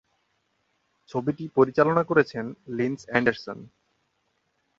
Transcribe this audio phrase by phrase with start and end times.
[1.09, 2.45] ছবিটি পরিচালনা করেছেন
[2.77, 3.57] লিন্ডসে এন্ডারসন।